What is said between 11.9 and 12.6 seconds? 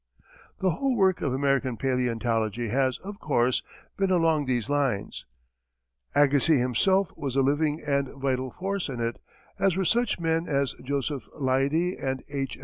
and H.